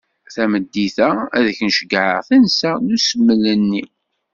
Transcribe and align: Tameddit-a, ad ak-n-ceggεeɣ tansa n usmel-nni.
Tameddit-a, 0.33 1.09
ad 1.37 1.45
ak-n-ceggεeɣ 1.51 2.17
tansa 2.27 2.71
n 2.85 2.93
usmel-nni. 2.95 3.83